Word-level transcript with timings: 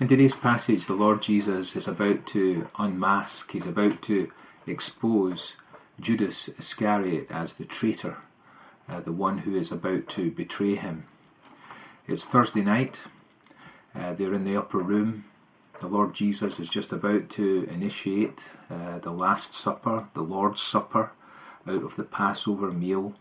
In 0.00 0.08
today's 0.08 0.32
passage, 0.32 0.86
the 0.86 0.94
Lord 0.94 1.20
Jesus 1.20 1.76
is 1.76 1.86
about 1.86 2.26
to 2.28 2.66
unmask, 2.78 3.52
he's 3.52 3.66
about 3.66 4.00
to 4.04 4.32
expose 4.66 5.52
Judas 6.00 6.48
Iscariot 6.58 7.26
as 7.30 7.52
the 7.52 7.66
traitor, 7.66 8.16
uh, 8.88 9.00
the 9.00 9.12
one 9.12 9.36
who 9.36 9.54
is 9.54 9.70
about 9.70 10.08
to 10.08 10.30
betray 10.30 10.74
him. 10.74 11.04
It's 12.08 12.24
Thursday 12.24 12.62
night, 12.62 12.96
uh, 13.94 14.14
they're 14.14 14.32
in 14.32 14.44
the 14.44 14.56
upper 14.56 14.78
room. 14.78 15.26
The 15.82 15.86
Lord 15.86 16.14
Jesus 16.14 16.58
is 16.58 16.70
just 16.70 16.92
about 16.92 17.28
to 17.32 17.68
initiate 17.70 18.38
uh, 18.70 19.00
the 19.00 19.12
Last 19.12 19.52
Supper, 19.52 20.08
the 20.14 20.22
Lord's 20.22 20.62
Supper, 20.62 21.12
out 21.66 21.82
of 21.82 21.96
the 21.96 22.04
Passover 22.04 22.72
meal, 22.72 23.12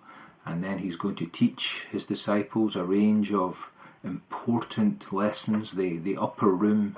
and 0.45 0.63
then 0.63 0.77
he's 0.77 0.95
going 0.95 1.15
to 1.15 1.25
teach 1.25 1.87
his 1.91 2.05
disciples 2.05 2.77
a 2.77 2.85
range 2.85 3.33
of 3.33 3.57
important 4.03 5.11
lessons, 5.11 5.71
the, 5.71 5.97
the 5.97 6.17
upper 6.17 6.49
room 6.49 6.97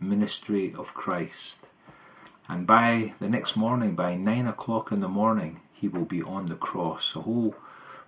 ministry 0.00 0.74
of 0.76 0.94
Christ. 0.94 1.56
And 2.48 2.66
by 2.66 3.12
the 3.20 3.28
next 3.28 3.56
morning, 3.56 3.94
by 3.94 4.14
nine 4.14 4.46
o'clock 4.46 4.90
in 4.90 5.00
the 5.00 5.08
morning, 5.08 5.60
he 5.72 5.88
will 5.88 6.06
be 6.06 6.22
on 6.22 6.46
the 6.46 6.54
cross. 6.56 7.12
A 7.14 7.20
whole 7.20 7.54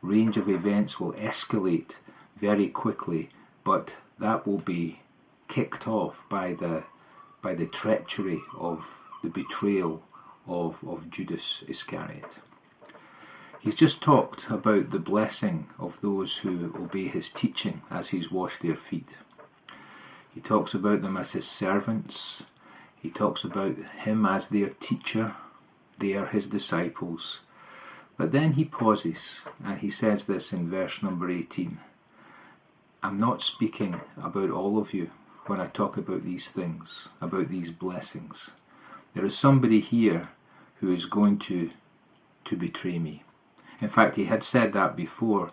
range 0.02 0.36
of 0.36 0.48
events 0.48 0.98
will 0.98 1.12
escalate 1.12 1.92
very 2.40 2.68
quickly, 2.68 3.30
but 3.64 3.90
that 4.18 4.46
will 4.46 4.58
be 4.58 5.00
kicked 5.48 5.86
off 5.86 6.22
by 6.28 6.54
the 6.54 6.84
by 7.42 7.54
the 7.54 7.66
treachery 7.66 8.40
of 8.58 8.84
the 9.22 9.28
betrayal 9.28 10.02
of, 10.46 10.82
of 10.86 11.10
Judas 11.10 11.62
Iscariot. 11.68 12.26
He's 13.62 13.74
just 13.74 14.00
talked 14.00 14.48
about 14.48 14.90
the 14.90 14.98
blessing 14.98 15.68
of 15.78 16.00
those 16.00 16.34
who 16.38 16.72
obey 16.74 17.08
his 17.08 17.28
teaching 17.28 17.82
as 17.90 18.08
he's 18.08 18.30
washed 18.30 18.62
their 18.62 18.74
feet. 18.76 19.10
He 20.34 20.40
talks 20.40 20.72
about 20.72 21.02
them 21.02 21.18
as 21.18 21.32
his 21.32 21.46
servants. 21.46 22.42
He 22.96 23.10
talks 23.10 23.44
about 23.44 23.76
him 23.76 24.24
as 24.24 24.48
their 24.48 24.70
teacher. 24.70 25.34
They 25.98 26.14
are 26.14 26.24
his 26.24 26.46
disciples. 26.46 27.40
But 28.16 28.32
then 28.32 28.54
he 28.54 28.64
pauses 28.64 29.18
and 29.62 29.78
he 29.78 29.90
says 29.90 30.24
this 30.24 30.54
in 30.54 30.70
verse 30.70 31.02
number 31.02 31.28
18 31.28 31.78
I'm 33.02 33.20
not 33.20 33.42
speaking 33.42 34.00
about 34.16 34.50
all 34.50 34.78
of 34.78 34.94
you 34.94 35.10
when 35.46 35.60
I 35.60 35.66
talk 35.66 35.98
about 35.98 36.24
these 36.24 36.48
things, 36.48 37.08
about 37.20 37.48
these 37.50 37.70
blessings. 37.70 38.52
There 39.12 39.26
is 39.26 39.36
somebody 39.36 39.80
here 39.80 40.30
who 40.76 40.94
is 40.94 41.04
going 41.04 41.40
to, 41.40 41.70
to 42.46 42.56
betray 42.56 42.98
me. 42.98 43.22
In 43.80 43.88
fact, 43.88 44.16
he 44.16 44.26
had 44.26 44.44
said 44.44 44.72
that 44.74 44.94
before 44.94 45.52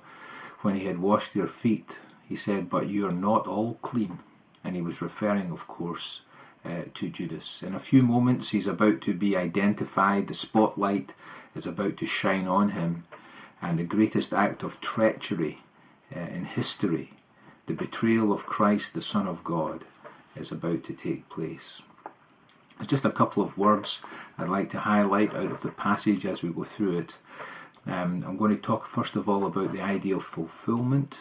when 0.61 0.75
he 0.75 0.85
had 0.85 0.99
washed 0.99 1.33
their 1.33 1.47
feet. 1.47 1.97
He 2.27 2.35
said, 2.35 2.69
But 2.69 2.89
you 2.89 3.07
are 3.07 3.11
not 3.11 3.47
all 3.47 3.75
clean. 3.81 4.19
And 4.63 4.75
he 4.75 4.81
was 4.81 5.01
referring, 5.01 5.51
of 5.51 5.65
course, 5.67 6.21
uh, 6.65 6.81
to 6.95 7.09
Judas. 7.09 7.59
In 7.61 7.73
a 7.73 7.79
few 7.79 8.03
moments, 8.03 8.49
he's 8.49 8.67
about 8.67 9.01
to 9.01 9.13
be 9.13 9.37
identified. 9.37 10.27
The 10.27 10.33
spotlight 10.33 11.11
is 11.55 11.65
about 11.65 11.95
to 11.97 12.05
shine 12.05 12.47
on 12.47 12.71
him. 12.71 13.05
And 13.61 13.79
the 13.79 13.83
greatest 13.83 14.33
act 14.33 14.63
of 14.63 14.81
treachery 14.81 15.61
uh, 16.15 16.19
in 16.19 16.45
history, 16.45 17.13
the 17.65 17.73
betrayal 17.73 18.33
of 18.33 18.45
Christ, 18.45 18.93
the 18.93 19.01
Son 19.01 19.27
of 19.27 19.43
God, 19.43 19.85
is 20.35 20.51
about 20.51 20.83
to 20.85 20.93
take 20.93 21.29
place. 21.29 21.81
There's 22.77 22.89
just 22.89 23.05
a 23.05 23.11
couple 23.11 23.41
of 23.41 23.57
words 23.57 24.01
I'd 24.37 24.49
like 24.49 24.69
to 24.71 24.79
highlight 24.79 25.33
out 25.33 25.51
of 25.51 25.61
the 25.61 25.71
passage 25.71 26.25
as 26.25 26.43
we 26.43 26.49
go 26.49 26.63
through 26.63 26.99
it. 26.99 27.13
Um, 27.87 28.25
I'm 28.27 28.35
going 28.35 28.53
to 28.53 28.61
talk 28.61 28.85
first 28.85 29.15
of 29.15 29.29
all 29.29 29.45
about 29.45 29.71
the 29.71 29.81
idea 29.81 30.17
of 30.17 30.25
fulfillment, 30.25 31.15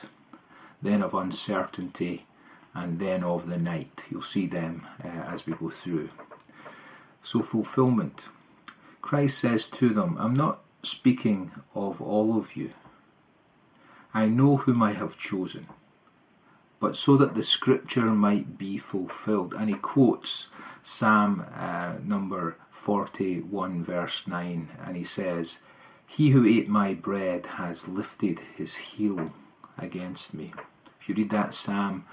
then 0.83 1.01
of 1.01 1.15
uncertainty, 1.15 2.27
and 2.75 2.99
then 2.99 3.23
of 3.23 3.47
the 3.47 3.57
night. 3.57 4.01
You'll 4.11 4.23
see 4.23 4.47
them 4.47 4.85
uh, 5.05 5.09
as 5.09 5.47
we 5.47 5.53
go 5.53 5.71
through. 5.71 6.11
So, 7.23 7.41
fulfillment. 7.43 8.21
Christ 9.01 9.39
says 9.39 9.67
to 9.79 9.91
them, 9.91 10.17
I'm 10.19 10.35
not 10.35 10.65
speaking 10.83 11.53
of 11.75 12.01
all 12.03 12.37
of 12.37 12.57
you. 12.57 12.73
I 14.13 14.27
know 14.27 14.57
whom 14.57 14.83
I 14.83 14.93
have 14.93 15.17
chosen, 15.17 15.69
but 16.81 16.97
so 16.97 17.17
that 17.17 17.35
the 17.35 17.45
scripture 17.45 18.07
might 18.07 18.59
be 18.59 18.79
fulfilled. 18.79 19.55
And 19.55 19.69
he 19.69 19.77
quotes 19.77 20.49
Psalm 20.83 21.45
uh, 21.55 21.95
number 22.03 22.57
41, 22.73 23.85
verse 23.85 24.23
9, 24.27 24.69
and 24.85 24.97
he 24.97 25.05
says, 25.05 25.59
he 26.09 26.31
who 26.31 26.47
ate 26.47 26.69
my 26.69 26.95
bread 26.95 27.45
has 27.45 27.89
lifted 27.89 28.39
his 28.57 28.75
heel 28.75 29.33
against 29.77 30.33
me. 30.33 30.53
If 31.01 31.09
you 31.09 31.15
read 31.15 31.31
that 31.31 31.53
psalm, 31.53 32.05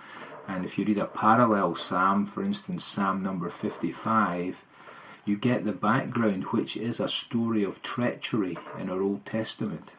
and 0.47 0.65
if 0.65 0.77
you 0.77 0.83
read 0.83 0.97
a 0.97 1.05
parallel 1.05 1.75
psalm, 1.75 2.25
for 2.25 2.43
instance, 2.43 2.83
Psalm 2.83 3.23
number 3.23 3.49
55, 3.49 4.57
you 5.25 5.37
get 5.37 5.63
the 5.63 5.71
background, 5.71 6.43
which 6.45 6.75
is 6.75 6.99
a 6.99 7.07
story 7.07 7.63
of 7.63 7.81
treachery 7.81 8.57
in 8.77 8.89
our 8.89 9.01
Old 9.01 9.25
Testament. 9.25 9.89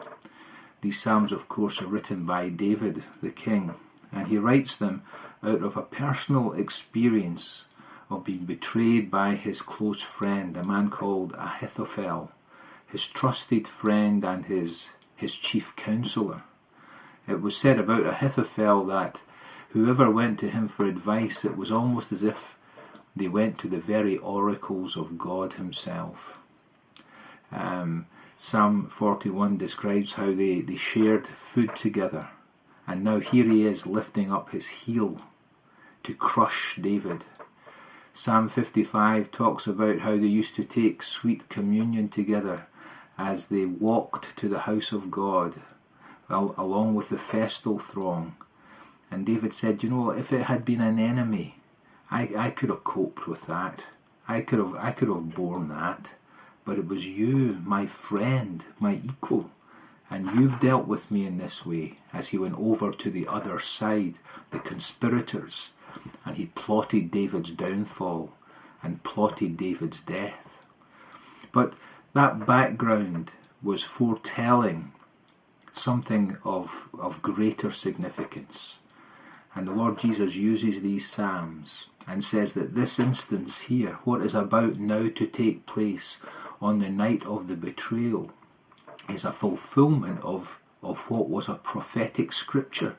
These 0.82 1.00
psalms, 1.00 1.32
of 1.32 1.49
course, 1.49 1.81
are 1.81 1.87
written 1.87 2.26
by 2.26 2.50
David, 2.50 3.05
the 3.22 3.31
king, 3.31 3.75
and 4.12 4.26
he 4.26 4.37
writes 4.37 4.76
them 4.76 5.03
out 5.43 5.62
of 5.62 5.76
a 5.76 5.82
personal 5.82 6.53
experience 6.53 7.65
of 8.11 8.25
being 8.25 8.44
betrayed 8.44 9.11
by 9.11 9.34
his 9.34 9.62
close 9.62 10.03
friend, 10.03 10.56
a 10.56 10.65
man 10.65 10.91
called 10.91 11.32
Ahithophel 11.38 12.32
his 12.94 13.09
trusted 13.09 13.66
friend 13.66 14.25
and 14.25 14.47
his, 14.47 14.87
his 15.16 15.34
chief 15.34 15.75
counselor. 15.75 16.44
It 17.27 17.43
was 17.43 17.56
said 17.56 17.81
about 17.81 18.06
Ahithophel 18.06 18.87
that 18.87 19.21
whoever 19.71 20.09
went 20.09 20.38
to 20.38 20.49
him 20.49 20.69
for 20.69 20.84
advice, 20.84 21.44
it 21.44 21.56
was 21.56 21.72
almost 21.72 22.12
as 22.12 22.22
if 22.22 22.37
they 23.16 23.27
went 23.27 23.59
to 23.59 23.69
the 23.69 23.81
very 23.81 24.16
oracles 24.19 24.97
of 24.97 25.19
God 25.19 25.55
Himself. 25.55 26.34
Um, 27.50 28.06
Psalm 28.41 28.87
41 28.87 29.59
describes 29.59 30.12
how 30.12 30.32
they, 30.32 30.61
they 30.61 30.76
shared 30.76 31.26
food 31.26 31.75
together, 31.75 32.28
and 32.87 33.03
now 33.03 33.19
here 33.19 33.44
he 33.44 33.66
is 33.66 33.87
lifting 33.87 34.31
up 34.31 34.50
his 34.50 34.69
heel 34.69 35.21
to 36.05 36.15
crush 36.15 36.78
David. 36.81 37.25
Psalm 38.15 38.49
55 38.49 39.32
talks 39.32 39.66
about 39.66 39.99
how 39.99 40.12
they 40.12 40.28
used 40.28 40.55
to 40.55 40.62
take 40.62 41.03
sweet 41.03 41.49
communion 41.49 42.09
together 42.09 42.69
as 43.19 43.47
they 43.47 43.65
walked 43.65 44.37
to 44.37 44.49
the 44.49 44.61
house 44.61 44.93
of 44.93 45.11
God 45.11 45.61
along 46.29 46.95
with 46.95 47.11
the 47.11 47.19
festal 47.19 47.79
throng. 47.79 48.35
And 49.11 49.27
David 49.27 49.53
said, 49.53 49.83
You 49.83 49.91
know, 49.91 50.11
if 50.11 50.33
it 50.33 50.45
had 50.45 50.65
been 50.65 50.81
an 50.81 50.99
enemy, 50.99 51.57
I, 52.11 52.31
I 52.37 52.51
could 52.51 52.71
have 52.71 52.85
coped 52.85 53.27
with 53.27 53.47
that. 53.47 53.83
I 54.27 54.41
could 54.41 54.59
have 54.59 54.75
I 54.77 54.91
could 54.91 55.09
have 55.09 55.35
borne 55.35 55.69
that. 55.69 56.09
But 56.65 56.79
it 56.79 56.89
was 56.89 57.05
you, 57.05 57.59
my 57.65 57.87
friend, 57.87 58.65
my 58.81 59.01
equal, 59.05 59.51
and 60.11 60.27
you've 60.35 60.61
dealt 60.61 60.87
with 60.87 61.11
me 61.11 61.27
in 61.27 61.37
this 61.37 61.67
way, 61.67 61.99
as 62.13 62.29
he 62.29 62.39
went 62.39 62.59
over 62.59 62.91
to 62.91 63.11
the 63.11 63.29
other 63.29 63.61
side, 63.61 64.15
the 64.51 64.59
conspirators, 64.59 65.71
and 66.25 66.37
he 66.37 66.47
plotted 66.47 67.11
David's 67.11 67.51
downfall 67.51 68.33
and 68.83 69.03
plotted 69.03 69.57
David's 69.59 70.01
death. 70.01 70.59
But 71.53 71.75
that 72.15 72.47
background 72.47 73.31
was 73.63 73.83
foretelling 73.83 74.93
something 75.73 76.37
of, 76.45 76.71
of 76.99 77.21
greater 77.23 77.73
significance. 77.73 78.75
And 79.55 79.67
the 79.67 79.73
Lord 79.73 79.99
Jesus 79.99 80.35
uses 80.35 80.81
these 80.81 81.11
Psalms 81.11 81.87
and 82.07 82.23
says 82.23 82.53
that 82.53 82.75
this 82.75 82.99
instance 82.99 83.59
here, 83.59 83.99
what 84.05 84.23
is 84.23 84.35
about 84.35 84.77
now 84.77 85.09
to 85.09 85.27
take 85.27 85.67
place 85.67 86.17
on 86.61 86.79
the 86.79 86.89
night 86.89 87.25
of 87.25 87.49
the 87.49 87.57
betrayal, 87.57 88.31
is 89.09 89.25
a 89.25 89.33
fulfillment 89.33 90.21
of, 90.23 90.59
of 90.83 90.99
what 91.11 91.29
was 91.29 91.49
a 91.49 91.55
prophetic 91.55 92.33
scripture 92.33 92.97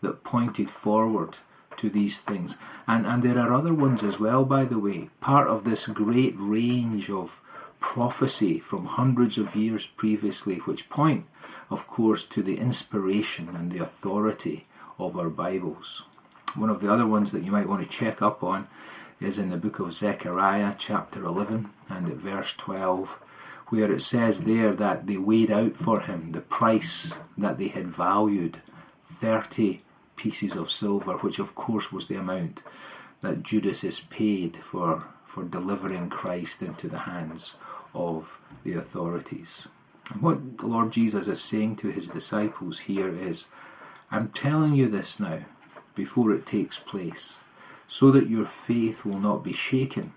that 0.00 0.24
pointed 0.24 0.70
forward 0.70 1.36
to 1.76 1.90
these 1.90 2.18
things. 2.18 2.54
And, 2.88 3.06
and 3.06 3.22
there 3.22 3.38
are 3.38 3.52
other 3.52 3.74
ones 3.74 4.02
as 4.02 4.18
well, 4.18 4.44
by 4.44 4.64
the 4.64 4.78
way. 4.78 5.10
Part 5.20 5.48
of 5.48 5.64
this 5.64 5.86
great 5.86 6.34
range 6.36 7.10
of 7.10 7.40
prophecy 7.80 8.58
from 8.58 8.84
hundreds 8.84 9.38
of 9.38 9.56
years 9.56 9.86
previously, 9.86 10.56
which 10.58 10.90
point, 10.90 11.24
of 11.70 11.86
course, 11.86 12.24
to 12.24 12.42
the 12.42 12.58
inspiration 12.58 13.48
and 13.56 13.72
the 13.72 13.82
authority 13.82 14.66
of 14.98 15.18
our 15.18 15.30
Bibles. 15.30 16.02
One 16.54 16.68
of 16.68 16.80
the 16.80 16.92
other 16.92 17.06
ones 17.06 17.32
that 17.32 17.42
you 17.42 17.50
might 17.50 17.68
want 17.68 17.82
to 17.82 17.96
check 17.96 18.20
up 18.20 18.42
on 18.42 18.68
is 19.20 19.38
in 19.38 19.48
the 19.48 19.56
book 19.56 19.78
of 19.78 19.94
Zechariah, 19.94 20.74
chapter 20.78 21.24
11, 21.24 21.70
and 21.88 22.06
at 22.08 22.16
verse 22.16 22.52
12, 22.58 23.08
where 23.68 23.90
it 23.90 24.02
says 24.02 24.40
there 24.40 24.74
that 24.74 25.06
they 25.06 25.16
weighed 25.16 25.50
out 25.50 25.76
for 25.76 26.00
him 26.00 26.32
the 26.32 26.40
price 26.40 27.12
that 27.38 27.56
they 27.56 27.68
had 27.68 27.88
valued 27.88 28.60
30 29.20 29.80
pieces 30.16 30.52
of 30.52 30.70
silver, 30.70 31.14
which 31.18 31.38
of 31.38 31.54
course 31.54 31.90
was 31.90 32.08
the 32.08 32.16
amount 32.16 32.60
that 33.22 33.42
Judas 33.42 33.84
is 33.84 34.00
paid 34.10 34.58
for, 34.70 35.02
for 35.26 35.44
delivering 35.44 36.10
Christ 36.10 36.60
into 36.60 36.88
the 36.88 36.98
hands 36.98 37.54
of 37.94 38.38
the 38.64 38.74
authorities. 38.74 39.62
And 40.10 40.22
what 40.22 40.58
the 40.58 40.66
Lord 40.66 40.92
Jesus 40.92 41.26
is 41.26 41.40
saying 41.40 41.76
to 41.76 41.88
his 41.88 42.06
disciples 42.08 42.78
here 42.78 43.16
is, 43.16 43.44
I'm 44.10 44.28
telling 44.28 44.74
you 44.74 44.88
this 44.88 45.18
now 45.18 45.40
before 45.94 46.32
it 46.32 46.46
takes 46.46 46.78
place, 46.78 47.34
so 47.88 48.10
that 48.10 48.28
your 48.28 48.46
faith 48.46 49.04
will 49.04 49.18
not 49.18 49.42
be 49.42 49.52
shaken. 49.52 50.12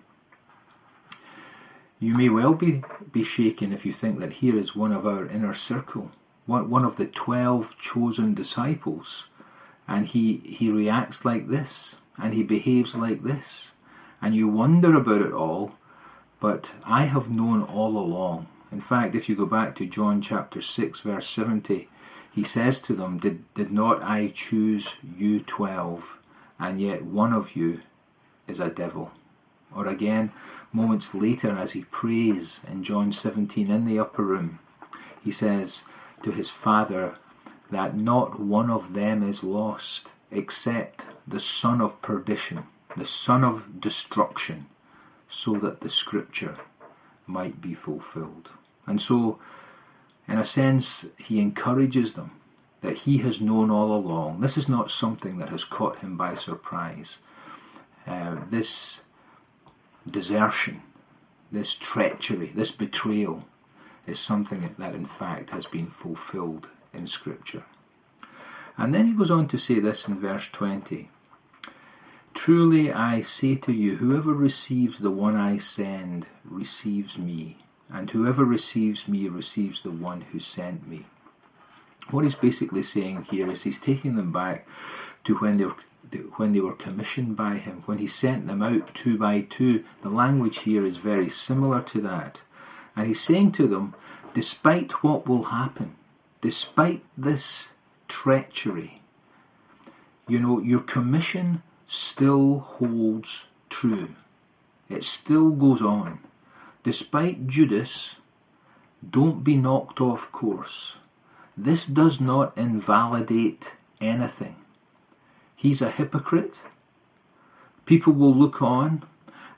You 1.99 2.15
may 2.15 2.29
well 2.29 2.53
be, 2.53 2.83
be 3.11 3.23
shaken 3.23 3.73
if 3.73 3.85
you 3.85 3.93
think 3.93 4.19
that 4.19 4.33
here 4.33 4.57
is 4.57 4.75
one 4.75 4.91
of 4.91 5.07
our 5.07 5.25
inner 5.27 5.53
circle, 5.53 6.11
one, 6.45 6.69
one 6.69 6.85
of 6.85 6.97
the 6.97 7.07
twelve 7.07 7.75
chosen 7.77 8.33
disciples, 8.33 9.25
and 9.87 10.05
he, 10.05 10.41
he 10.45 10.69
reacts 10.69 11.25
like 11.25 11.47
this, 11.47 11.95
and 12.17 12.33
he 12.33 12.43
behaves 12.43 12.93
like 12.93 13.23
this, 13.23 13.69
and 14.21 14.35
you 14.35 14.47
wonder 14.47 14.95
about 14.95 15.21
it 15.21 15.33
all, 15.33 15.73
but 16.39 16.69
I 16.85 17.05
have 17.05 17.29
known 17.29 17.63
all 17.63 17.97
along. 17.97 18.47
In 18.71 18.81
fact, 18.81 19.15
if 19.15 19.27
you 19.27 19.35
go 19.35 19.45
back 19.45 19.75
to 19.75 19.85
John 19.85 20.21
chapter 20.21 20.61
6, 20.61 21.01
verse 21.01 21.29
70, 21.29 21.89
he 22.31 22.43
says 22.43 22.79
to 22.81 22.95
them, 22.95 23.17
Did, 23.17 23.43
did 23.55 23.71
not 23.71 24.01
I 24.01 24.31
choose 24.33 24.87
you 25.17 25.41
twelve, 25.41 26.03
and 26.57 26.79
yet 26.79 27.03
one 27.03 27.33
of 27.33 27.55
you 27.55 27.81
is 28.47 28.59
a 28.59 28.69
devil? 28.69 29.11
Or 29.75 29.87
again, 29.87 30.31
moments 30.71 31.13
later, 31.13 31.57
as 31.57 31.71
he 31.71 31.81
prays 31.85 32.59
in 32.67 32.83
John 32.83 33.11
17 33.11 33.69
in 33.69 33.85
the 33.85 33.99
upper 33.99 34.23
room, 34.23 34.59
he 35.21 35.31
says 35.31 35.81
to 36.23 36.31
his 36.31 36.49
Father 36.49 37.15
that 37.71 37.97
not 37.97 38.39
one 38.39 38.69
of 38.69 38.93
them 38.93 39.27
is 39.27 39.43
lost 39.43 40.07
except 40.31 41.01
the 41.27 41.39
son 41.39 41.81
of 41.81 42.01
perdition, 42.01 42.63
the 42.95 43.05
son 43.05 43.43
of 43.43 43.81
destruction, 43.81 44.67
so 45.29 45.53
that 45.57 45.81
the 45.81 45.89
scripture 45.89 46.57
might 47.27 47.61
be 47.61 47.73
fulfilled. 47.73 48.49
And 48.87 49.01
so, 49.01 49.39
in 50.27 50.39
a 50.39 50.45
sense, 50.45 51.05
he 51.17 51.39
encourages 51.39 52.13
them 52.13 52.31
that 52.81 52.97
he 52.97 53.17
has 53.19 53.41
known 53.41 53.69
all 53.69 53.95
along. 53.95 54.41
This 54.41 54.57
is 54.57 54.69
not 54.69 54.91
something 54.91 55.37
that 55.37 55.49
has 55.49 55.63
caught 55.63 55.99
him 55.99 56.17
by 56.17 56.35
surprise. 56.35 57.17
Uh, 58.07 58.37
this 58.49 58.97
desertion, 60.09 60.81
this 61.51 61.75
treachery, 61.75 62.51
this 62.55 62.71
betrayal 62.71 63.43
is 64.07 64.19
something 64.19 64.73
that 64.77 64.95
in 64.95 65.05
fact 65.05 65.49
has 65.49 65.65
been 65.65 65.87
fulfilled 65.87 66.67
in 66.93 67.05
Scripture. 67.05 67.63
And 68.77 68.93
then 68.93 69.07
he 69.07 69.13
goes 69.13 69.29
on 69.29 69.47
to 69.49 69.57
say 69.57 69.79
this 69.79 70.07
in 70.07 70.19
verse 70.19 70.45
20 70.53 71.09
Truly 72.41 72.89
I 72.89 73.19
say 73.19 73.55
to 73.55 73.73
you, 73.73 73.97
whoever 73.97 74.33
receives 74.33 74.99
the 74.99 75.11
one 75.11 75.35
I 75.35 75.57
send 75.57 76.25
receives 76.45 77.17
me, 77.17 77.57
and 77.89 78.09
whoever 78.09 78.45
receives 78.45 79.09
me 79.09 79.27
receives 79.27 79.81
the 79.81 79.91
one 79.91 80.21
who 80.21 80.39
sent 80.39 80.87
me. 80.87 81.05
What 82.11 82.23
he's 82.23 82.35
basically 82.35 82.81
saying 82.81 83.27
here 83.29 83.51
is 83.51 83.63
he's 83.63 83.77
taking 83.77 84.15
them 84.15 84.31
back 84.31 84.65
to 85.25 85.35
when 85.39 85.57
they 85.57 85.65
were 85.65 85.75
when 86.37 86.53
they 86.53 86.61
were 86.61 86.75
commissioned 86.75 87.35
by 87.35 87.57
him, 87.57 87.83
when 87.85 87.97
he 87.97 88.07
sent 88.07 88.47
them 88.47 88.63
out 88.63 88.95
two 88.95 89.17
by 89.17 89.41
two, 89.41 89.83
the 90.01 90.09
language 90.09 90.59
here 90.59 90.85
is 90.85 90.95
very 90.95 91.29
similar 91.29 91.81
to 91.81 91.99
that. 91.99 92.39
And 92.95 93.07
he's 93.07 93.19
saying 93.21 93.51
to 93.59 93.67
them, 93.67 93.95
despite 94.33 95.03
what 95.03 95.27
will 95.27 95.43
happen, 95.43 95.97
despite 96.41 97.03
this 97.17 97.67
treachery, 98.07 99.01
you 100.25 100.39
know, 100.39 100.59
your 100.61 100.79
commission 100.79 101.63
still 101.89 102.59
holds 102.59 103.45
true. 103.69 104.09
It 104.87 105.03
still 105.03 105.49
goes 105.49 105.81
on. 105.81 106.19
Despite 106.83 107.47
Judas, 107.47 108.15
don't 109.07 109.43
be 109.43 109.57
knocked 109.57 109.99
off 109.99 110.31
course. 110.31 110.93
This 111.57 111.85
does 111.85 112.21
not 112.21 112.57
invalidate 112.57 113.71
anything. 113.99 114.55
He's 115.55 115.81
a 115.81 115.91
hypocrite. 115.91 116.59
People 117.85 118.13
will 118.13 118.35
look 118.35 118.61
on 118.61 119.03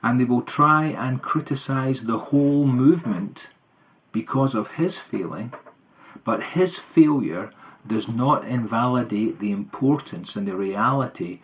and 0.02 0.18
they 0.18 0.24
will 0.24 0.42
try 0.42 0.86
and 0.86 1.22
criticize 1.22 2.00
the 2.02 2.18
whole 2.18 2.66
movement 2.66 3.42
because 4.10 4.54
of 4.54 4.72
his 4.72 4.98
failing, 4.98 5.52
but 6.24 6.42
his 6.42 6.78
failure 6.78 7.52
does 7.86 8.08
not 8.08 8.46
invalidate 8.46 9.38
the 9.38 9.52
importance 9.52 10.34
and 10.34 10.48
the 10.48 10.56
reality 10.56 11.40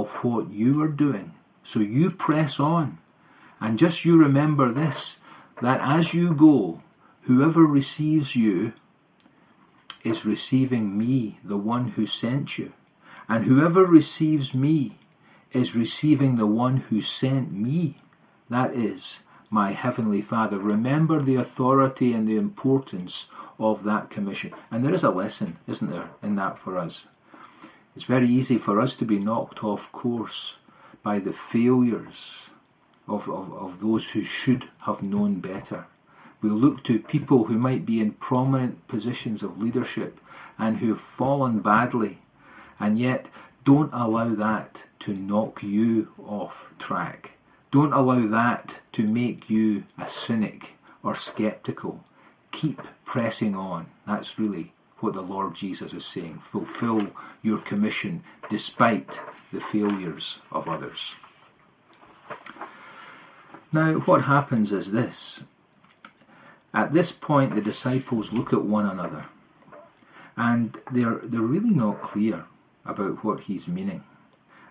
of 0.00 0.08
what 0.24 0.50
you 0.50 0.82
are 0.82 0.88
doing. 0.88 1.34
So 1.64 1.80
you 1.80 2.10
press 2.10 2.58
on. 2.58 2.98
And 3.60 3.78
just 3.78 4.06
you 4.06 4.16
remember 4.16 4.72
this 4.72 5.16
that 5.60 5.80
as 5.82 6.14
you 6.14 6.34
go, 6.34 6.80
whoever 7.22 7.60
receives 7.60 8.34
you 8.34 8.72
is 10.02 10.24
receiving 10.24 10.96
me, 10.96 11.38
the 11.44 11.58
one 11.58 11.88
who 11.88 12.06
sent 12.06 12.56
you. 12.56 12.72
And 13.28 13.44
whoever 13.44 13.84
receives 13.84 14.54
me 14.54 14.98
is 15.52 15.76
receiving 15.76 16.36
the 16.36 16.46
one 16.46 16.78
who 16.78 17.02
sent 17.02 17.52
me. 17.52 17.98
That 18.48 18.74
is, 18.74 19.18
my 19.50 19.72
heavenly 19.72 20.22
Father. 20.22 20.58
Remember 20.58 21.22
the 21.22 21.36
authority 21.36 22.14
and 22.14 22.26
the 22.26 22.36
importance 22.36 23.26
of 23.58 23.84
that 23.84 24.10
commission. 24.10 24.52
And 24.70 24.82
there 24.82 24.94
is 24.94 25.04
a 25.04 25.10
lesson, 25.10 25.58
isn't 25.68 25.90
there, 25.90 26.10
in 26.22 26.34
that 26.36 26.58
for 26.58 26.78
us. 26.78 27.04
It's 27.94 28.04
very 28.04 28.28
easy 28.28 28.58
for 28.58 28.80
us 28.80 28.94
to 28.96 29.04
be 29.04 29.18
knocked 29.18 29.62
off 29.62 29.90
course 29.92 30.54
by 31.02 31.18
the 31.18 31.32
failures 31.32 32.48
of, 33.06 33.28
of, 33.28 33.52
of 33.52 33.80
those 33.80 34.08
who 34.08 34.24
should 34.24 34.68
have 34.80 35.02
known 35.02 35.40
better. 35.40 35.86
We 36.40 36.50
look 36.50 36.82
to 36.84 36.98
people 36.98 37.44
who 37.44 37.58
might 37.58 37.86
be 37.86 38.00
in 38.00 38.12
prominent 38.12 38.88
positions 38.88 39.42
of 39.42 39.60
leadership 39.60 40.20
and 40.58 40.78
who 40.78 40.88
have 40.90 41.00
fallen 41.00 41.60
badly 41.60 42.18
and 42.82 42.98
yet, 42.98 43.26
don't 43.64 43.92
allow 43.92 44.34
that 44.34 44.82
to 44.98 45.14
knock 45.14 45.62
you 45.62 46.08
off 46.18 46.72
track. 46.80 47.30
Don't 47.70 47.92
allow 47.92 48.26
that 48.26 48.74
to 48.94 49.06
make 49.06 49.48
you 49.48 49.84
a 49.96 50.08
cynic 50.10 50.70
or 51.04 51.14
skeptical. 51.14 52.02
Keep 52.50 52.82
pressing 53.04 53.54
on. 53.54 53.86
That's 54.04 54.36
really 54.36 54.72
what 55.02 55.14
the 55.14 55.20
Lord 55.20 55.54
Jesus 55.54 55.92
is 55.92 56.06
saying. 56.06 56.40
Fulfill 56.44 57.08
your 57.42 57.58
commission 57.58 58.22
despite 58.50 59.18
the 59.52 59.60
failures 59.60 60.38
of 60.50 60.68
others. 60.68 61.14
Now, 63.72 63.94
what 63.94 64.22
happens 64.22 64.70
is 64.70 64.92
this. 64.92 65.40
At 66.74 66.92
this 66.92 67.12
point, 67.12 67.54
the 67.54 67.60
disciples 67.60 68.32
look 68.32 68.52
at 68.52 68.64
one 68.64 68.86
another 68.86 69.26
and 70.36 70.78
they're, 70.90 71.20
they're 71.24 71.40
really 71.40 71.70
not 71.70 72.02
clear 72.02 72.44
about 72.84 73.24
what 73.24 73.40
he's 73.40 73.68
meaning. 73.68 74.02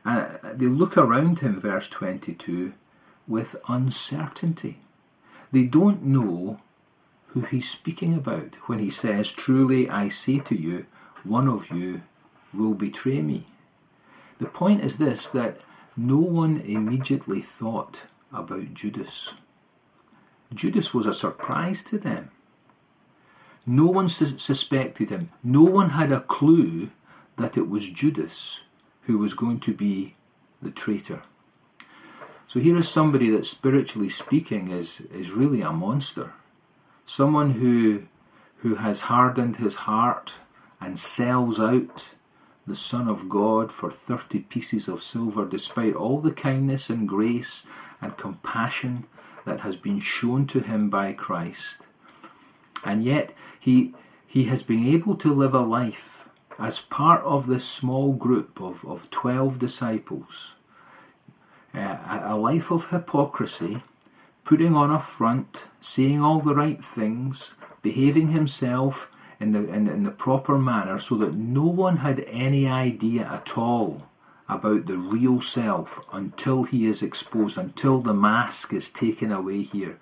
Uh, 0.04 0.28
they 0.54 0.66
look 0.66 0.98
around 0.98 1.40
him, 1.40 1.62
verse 1.62 1.88
22, 1.90 2.74
with 3.28 3.56
uncertainty. 3.68 4.80
They 5.52 5.64
don't 5.64 6.04
know 6.04 6.60
who 7.34 7.42
he's 7.42 7.70
speaking 7.70 8.14
about 8.14 8.56
when 8.66 8.80
he 8.80 8.90
says, 8.90 9.32
Truly 9.32 9.90
I 9.90 10.10
say 10.10 10.40
to 10.40 10.56
you, 10.56 10.86
one 11.24 11.48
of 11.48 11.70
you 11.70 12.02
will 12.54 12.74
betray 12.74 13.22
me. 13.22 13.48
The 14.40 14.48
point 14.48 14.84
is 14.84 14.98
this 14.98 15.28
that 15.28 15.62
no 15.96 16.18
one 16.18 16.62
immediately 16.62 17.42
thought 17.42 17.98
about 18.34 18.74
Judas. 18.74 19.30
Judas 20.54 20.94
was 20.94 21.06
a 21.06 21.14
surprise 21.14 21.84
to 21.84 21.98
them. 21.98 22.32
No 23.66 23.86
one 23.86 24.10
su- 24.10 24.38
suspected 24.38 25.10
him. 25.10 25.30
No 25.44 25.62
one 25.62 25.92
had 25.92 26.12
a 26.12 26.22
clue 26.22 26.90
that 27.38 27.58
it 27.58 27.70
was 27.70 27.90
Judas 27.90 28.60
who 29.04 29.18
was 29.18 29.34
going 29.34 29.60
to 29.62 29.74
be 29.74 30.16
the 30.62 30.72
traitor. 30.72 31.22
So 32.48 32.60
here 32.60 32.78
is 32.78 32.90
somebody 32.90 33.30
that, 33.30 33.46
spiritually 33.46 34.10
speaking, 34.10 34.72
is, 34.72 35.00
is 35.14 35.32
really 35.32 35.62
a 35.62 35.72
monster. 35.72 36.34
Someone 37.14 37.52
who, 37.52 38.04
who 38.60 38.76
has 38.76 39.02
hardened 39.02 39.58
his 39.58 39.76
heart 39.76 40.32
and 40.80 40.98
sells 40.98 41.60
out 41.60 42.06
the 42.66 42.76
Son 42.76 43.10
of 43.10 43.28
God 43.28 43.70
for 43.74 43.92
30 43.92 44.40
pieces 44.44 44.88
of 44.88 45.04
silver, 45.04 45.46
despite 45.46 45.94
all 45.94 46.22
the 46.22 46.32
kindness 46.32 46.90
and 46.90 47.10
grace 47.10 47.64
and 48.00 48.16
compassion 48.16 49.08
that 49.44 49.60
has 49.60 49.76
been 49.76 50.00
shown 50.00 50.48
to 50.48 50.62
him 50.62 50.90
by 50.90 51.12
Christ. 51.12 51.80
And 52.86 53.04
yet, 53.04 53.34
he, 53.60 53.94
he 54.26 54.46
has 54.46 54.64
been 54.64 54.88
able 54.88 55.18
to 55.18 55.34
live 55.34 55.54
a 55.54 55.60
life 55.60 56.30
as 56.58 56.80
part 56.80 57.22
of 57.26 57.46
this 57.46 57.66
small 57.66 58.14
group 58.14 58.62
of, 58.62 58.86
of 58.86 59.12
12 59.12 59.60
disciples, 59.60 60.54
uh, 61.74 62.22
a 62.24 62.38
life 62.38 62.72
of 62.72 62.86
hypocrisy, 62.86 63.84
putting 64.52 64.76
on 64.76 64.92
a 64.92 65.02
front, 65.02 65.60
saying 65.80 66.22
all 66.22 66.42
the 66.42 66.54
right 66.54 66.84
things, 66.84 67.52
behaving 67.82 68.28
himself 68.28 69.08
in 69.40 69.54
the, 69.54 69.60
in, 69.74 69.88
in 69.88 70.04
the 70.04 70.12
proper 70.12 70.58
manner 70.58 71.00
so 71.00 71.16
that 71.16 71.34
no 71.34 71.64
one 71.64 71.96
had 71.96 72.20
any 72.28 72.68
idea 72.68 73.22
at 73.22 73.58
all 73.58 74.04
about 74.50 74.86
the 74.88 74.98
real 74.98 75.40
self 75.40 76.02
until 76.12 76.64
he 76.64 76.86
is 76.86 77.02
exposed, 77.02 77.58
until 77.58 78.02
the 78.02 78.14
mask 78.14 78.74
is 78.74 78.90
taken 78.90 79.32
away 79.32 79.64
here 79.64 79.98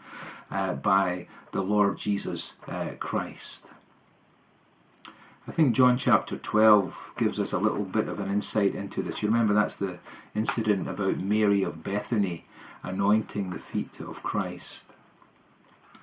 uh, 0.50 0.74
by 0.74 1.28
the 1.52 1.62
Lord 1.62 2.00
Jesus 2.00 2.54
uh, 2.68 2.94
Christ. 3.00 3.60
I 5.48 5.52
think 5.52 5.76
John 5.76 5.96
chapter 5.96 6.38
12 6.38 6.96
gives 7.20 7.40
us 7.40 7.52
a 7.52 7.60
little 7.60 7.86
bit 7.86 8.08
of 8.08 8.20
an 8.20 8.32
insight 8.32 8.74
into 8.74 9.04
this. 9.04 9.22
You 9.22 9.28
remember 9.28 9.54
that's 9.54 9.76
the 9.76 10.00
incident 10.34 10.90
about 10.90 11.20
Mary 11.20 11.62
of 11.62 11.84
Bethany 11.84 12.46
anointing 12.84 13.50
the 13.50 13.60
feet 13.60 14.00
of 14.00 14.24
Christ. 14.24 14.84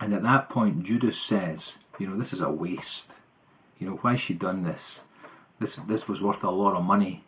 And 0.01 0.13
at 0.13 0.23
that 0.23 0.49
point, 0.49 0.85
Judas 0.85 1.19
says, 1.19 1.73
You 1.99 2.09
know, 2.09 2.19
this 2.19 2.33
is 2.33 2.41
a 2.41 2.51
waste. 2.51 3.07
You 3.79 3.89
know, 3.89 3.97
why 3.97 4.13
has 4.13 4.21
she 4.21 4.35
done 4.35 4.63
this? 4.63 5.01
This, 5.59 5.79
this 5.89 6.07
was 6.07 6.21
worth 6.21 6.45
a 6.45 6.51
lot 6.51 6.77
of 6.77 6.85
money. 6.85 7.25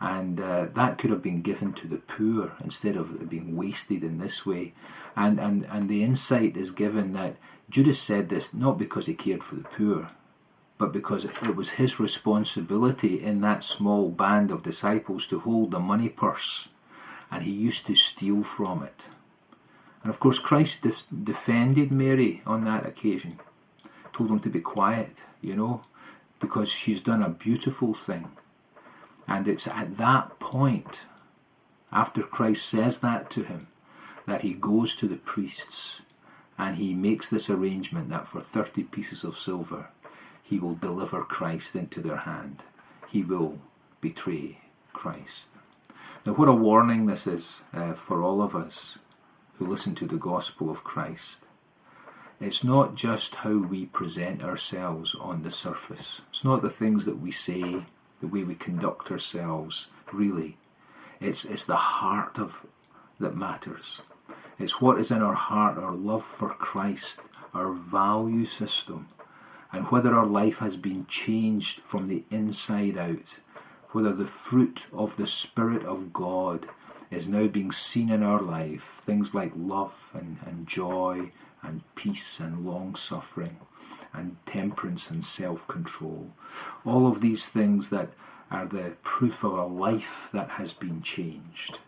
And 0.00 0.40
uh, 0.40 0.66
that 0.74 0.98
could 0.98 1.10
have 1.10 1.22
been 1.22 1.42
given 1.42 1.72
to 1.74 1.86
the 1.86 1.96
poor 1.96 2.52
instead 2.62 2.96
of 2.96 3.30
being 3.30 3.56
wasted 3.56 4.02
in 4.02 4.18
this 4.18 4.44
way. 4.44 4.74
And, 5.16 5.38
and, 5.38 5.64
and 5.66 5.88
the 5.88 6.02
insight 6.02 6.56
is 6.56 6.70
given 6.70 7.12
that 7.12 7.36
Judas 7.70 8.00
said 8.00 8.28
this 8.28 8.52
not 8.52 8.78
because 8.78 9.06
he 9.06 9.14
cared 9.14 9.42
for 9.42 9.54
the 9.54 9.62
poor, 9.62 10.10
but 10.76 10.92
because 10.92 11.24
it 11.24 11.56
was 11.56 11.70
his 11.70 12.00
responsibility 12.00 13.22
in 13.22 13.40
that 13.40 13.64
small 13.64 14.10
band 14.10 14.50
of 14.50 14.62
disciples 14.62 15.26
to 15.28 15.38
hold 15.38 15.70
the 15.70 15.78
money 15.78 16.08
purse, 16.08 16.68
and 17.32 17.42
he 17.42 17.50
used 17.50 17.86
to 17.86 17.96
steal 17.96 18.44
from 18.44 18.82
it. 18.82 19.00
And 20.02 20.10
of 20.10 20.20
course, 20.20 20.38
Christ 20.38 20.82
def- 20.82 21.04
defended 21.24 21.90
Mary 21.90 22.42
on 22.44 22.64
that 22.64 22.84
occasion, 22.84 23.40
told 24.12 24.30
him 24.30 24.40
to 24.40 24.50
be 24.50 24.60
quiet, 24.60 25.16
you 25.40 25.56
know, 25.56 25.82
because 26.40 26.68
she's 26.68 27.00
done 27.00 27.22
a 27.22 27.30
beautiful 27.30 27.94
thing. 27.94 28.28
And 29.26 29.48
it's 29.48 29.66
at 29.66 29.96
that 29.96 30.38
point, 30.40 31.00
after 31.90 32.22
Christ 32.22 32.68
says 32.68 32.98
that 32.98 33.30
to 33.30 33.44
him, 33.44 33.68
that 34.26 34.42
he 34.42 34.52
goes 34.52 34.94
to 34.96 35.08
the 35.08 35.16
priests 35.16 36.02
and 36.58 36.76
he 36.76 36.92
makes 36.92 37.28
this 37.28 37.48
arrangement 37.48 38.10
that 38.10 38.28
for 38.28 38.42
30 38.42 38.82
pieces 38.84 39.24
of 39.24 39.38
silver, 39.38 39.88
he 40.42 40.58
will 40.58 40.74
deliver 40.74 41.24
Christ 41.24 41.74
into 41.74 42.02
their 42.02 42.18
hand. 42.18 42.62
He 43.08 43.22
will 43.22 43.58
betray 44.00 44.58
Christ. 44.92 45.46
Now, 46.24 46.34
what 46.34 46.48
a 46.48 46.52
warning 46.52 47.06
this 47.06 47.26
is 47.26 47.56
uh, 47.74 47.94
for 47.94 48.22
all 48.22 48.42
of 48.42 48.54
us 48.54 48.96
who 49.58 49.66
listen 49.66 49.96
to 49.96 50.06
the 50.06 50.16
gospel 50.16 50.70
of 50.70 50.84
Christ. 50.84 51.38
It's 52.40 52.62
not 52.62 52.94
just 52.94 53.34
how 53.34 53.56
we 53.56 53.86
present 53.86 54.40
ourselves 54.40 55.16
on 55.18 55.42
the 55.42 55.50
surface, 55.50 56.20
it's 56.30 56.44
not 56.44 56.62
the 56.62 56.70
things 56.70 57.04
that 57.06 57.20
we 57.20 57.32
say, 57.32 57.84
the 58.20 58.28
way 58.28 58.44
we 58.44 58.54
conduct 58.54 59.10
ourselves, 59.10 59.88
really. 60.12 60.56
It's, 61.20 61.44
it's 61.44 61.64
the 61.64 61.74
heart 61.74 62.38
of 62.38 62.52
that 63.18 63.36
matters. 63.36 63.98
It's 64.60 64.80
what 64.80 65.00
is 65.00 65.10
in 65.10 65.22
our 65.22 65.34
heart, 65.34 65.76
our 65.76 65.94
love 65.94 66.24
for 66.24 66.50
Christ, 66.50 67.16
our 67.52 67.72
value 67.72 68.46
system, 68.46 69.08
and 69.72 69.90
whether 69.90 70.14
our 70.14 70.26
life 70.26 70.58
has 70.58 70.76
been 70.76 71.04
changed 71.06 71.80
from 71.80 72.06
the 72.06 72.22
inside 72.30 72.96
out, 72.96 73.26
whether 73.92 74.12
the 74.12 74.26
fruit 74.26 74.86
of 74.92 75.16
the 75.16 75.26
Spirit 75.26 75.84
of 75.84 76.12
God 76.12 76.66
is 77.10 77.26
now 77.26 77.46
being 77.46 77.70
seen 77.70 78.10
in 78.10 78.22
our 78.22 78.40
life, 78.40 78.82
things 79.04 79.34
like 79.34 79.52
love 79.54 79.94
and, 80.14 80.38
and 80.46 80.66
joy 80.66 81.30
and 81.62 81.82
peace 81.94 82.40
and 82.40 82.64
long 82.64 82.96
suffering 82.96 83.56
and 84.14 84.36
temperance 84.46 85.10
and 85.10 85.24
self 85.24 85.66
control. 85.68 86.30
All 86.84 87.06
of 87.06 87.20
these 87.20 87.46
things 87.46 87.90
that 87.90 88.10
are 88.50 88.66
the 88.66 88.94
proof 89.02 89.44
of 89.44 89.52
a 89.52 89.64
life 89.64 90.28
that 90.32 90.48
has 90.50 90.72
been 90.72 91.02
changed. 91.02 91.78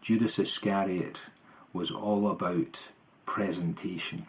Judas 0.00 0.38
Iscariot 0.38 1.18
was 1.72 1.90
all 1.90 2.30
about 2.30 2.78
presentation 3.26 4.26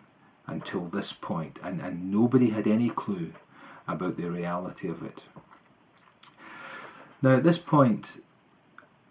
until 0.47 0.85
this 0.85 1.13
point, 1.13 1.59
and, 1.63 1.81
and 1.81 2.11
nobody 2.11 2.49
had 2.49 2.67
any 2.67 2.89
clue 2.89 3.31
about 3.87 4.17
the 4.17 4.29
reality 4.29 4.87
of 4.89 5.03
it. 5.03 5.19
Now, 7.21 7.35
at 7.35 7.43
this 7.43 7.57
point, 7.57 8.05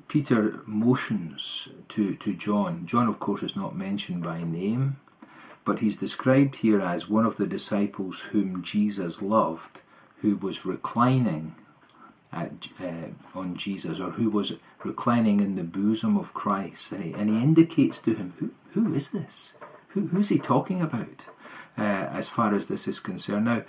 Peter 0.09 0.61
motions 0.67 1.69
to, 1.89 2.15
to 2.17 2.33
John. 2.35 2.87
John, 2.87 3.09
of 3.09 3.19
course, 3.19 3.43
is 3.43 3.57
not 3.57 3.77
mentioned 3.77 4.23
by 4.23 4.45
name, 4.45 4.97
but 5.65 5.81
he's 5.81 5.97
described 5.97 6.57
here 6.57 6.81
as 6.81 7.09
one 7.09 7.27
of 7.27 7.37
the 7.37 7.47
disciples 7.47 8.21
whom 8.31 8.63
Jesus 8.63 9.21
loved, 9.21 9.81
who 10.19 10.37
was 10.37 10.65
reclining 10.65 11.57
at, 12.33 12.53
uh, 12.81 13.09
on 13.35 13.57
Jesus, 13.57 13.99
or 13.99 14.11
who 14.11 14.31
was 14.31 14.53
reclining 14.85 15.41
in 15.41 15.57
the 15.57 15.65
bosom 15.65 16.17
of 16.17 16.35
Christ. 16.35 16.93
And 16.93 17.03
he, 17.03 17.13
and 17.13 17.29
he 17.29 17.37
indicates 17.37 17.99
to 18.01 18.15
him, 18.15 18.35
who, 18.39 18.51
who 18.73 18.95
is 18.95 19.09
this? 19.09 19.51
Who, 19.89 20.07
who's 20.07 20.29
he 20.29 20.39
talking 20.39 20.81
about 20.81 21.25
uh, 21.77 21.83
as 21.83 22.29
far 22.29 22.55
as 22.55 22.67
this 22.67 22.87
is 22.87 23.01
concerned? 23.01 23.47
Now, 23.47 23.63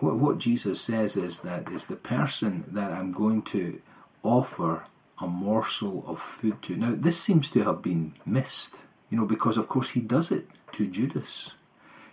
what, 0.00 0.16
what 0.16 0.38
Jesus 0.38 0.80
says 0.80 1.16
is 1.16 1.38
that 1.38 1.68
it's 1.70 1.86
the 1.86 1.96
person 1.96 2.64
that 2.68 2.92
I'm 2.92 3.12
going 3.12 3.42
to 3.42 3.80
offer 4.22 4.84
a 5.20 5.26
morsel 5.26 6.04
of 6.06 6.20
food 6.20 6.62
to. 6.62 6.76
Now, 6.76 6.94
this 6.96 7.20
seems 7.20 7.50
to 7.50 7.64
have 7.64 7.82
been 7.82 8.14
missed, 8.24 8.70
you 9.10 9.18
know, 9.18 9.24
because 9.24 9.56
of 9.56 9.68
course 9.68 9.90
he 9.90 10.00
does 10.00 10.30
it 10.30 10.48
to 10.72 10.86
Judas. 10.86 11.50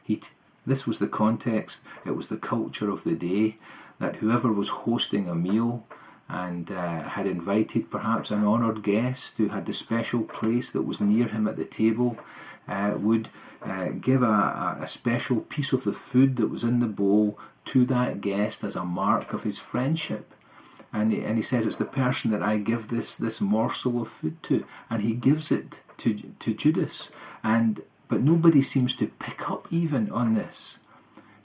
He, 0.03 0.21
this 0.65 0.87
was 0.87 0.97
the 0.97 1.07
context, 1.07 1.79
it 2.05 2.11
was 2.11 2.27
the 2.27 2.37
culture 2.37 2.89
of 2.89 3.03
the 3.03 3.13
day 3.13 3.57
that 3.99 4.17
whoever 4.17 4.51
was 4.51 4.69
hosting 4.69 5.29
a 5.29 5.35
meal 5.35 5.85
and 6.27 6.71
uh, 6.71 7.03
had 7.03 7.27
invited 7.27 7.91
perhaps 7.91 8.31
an 8.31 8.43
honoured 8.43 8.83
guest 8.83 9.33
who 9.37 9.47
had 9.47 9.65
the 9.65 9.73
special 9.73 10.23
place 10.23 10.71
that 10.71 10.81
was 10.81 10.99
near 10.99 11.27
him 11.27 11.47
at 11.47 11.55
the 11.55 11.65
table 11.65 12.17
uh, 12.67 12.93
would 12.97 13.29
uh, 13.61 13.89
give 14.01 14.23
a, 14.23 14.77
a, 14.81 14.87
special 14.87 15.41
piece 15.41 15.71
of 15.71 15.83
the 15.83 15.93
food 15.93 16.35
that 16.35 16.47
was 16.47 16.63
in 16.63 16.79
the 16.79 16.87
bowl 16.87 17.37
to 17.65 17.85
that 17.85 18.21
guest 18.21 18.63
as 18.63 18.75
a 18.75 18.83
mark 18.83 19.33
of 19.33 19.43
his 19.43 19.59
friendship. 19.59 20.33
And 20.93 21.11
he, 21.11 21.21
and 21.21 21.37
he 21.37 21.43
says 21.43 21.65
it's 21.65 21.75
the 21.75 21.85
person 21.85 22.31
that 22.31 22.43
I 22.43 22.57
give 22.57 22.89
this, 22.89 23.15
this 23.15 23.41
morsel 23.41 24.01
of 24.01 24.09
food 24.09 24.41
to, 24.43 24.65
and 24.89 25.01
he 25.01 25.13
gives 25.13 25.51
it 25.51 25.73
to, 25.99 26.21
to 26.39 26.53
Judas. 26.53 27.09
And 27.43 27.81
but 28.07 28.21
nobody 28.21 28.61
seems 28.61 28.95
to 28.97 29.07
pick 29.07 29.49
up 29.49 29.67
even 29.71 30.11
on 30.11 30.35
this 30.35 30.77